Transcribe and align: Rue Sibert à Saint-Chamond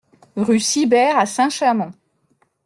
Rue 0.35 0.59
Sibert 0.59 1.15
à 1.19 1.27
Saint-Chamond 1.27 1.91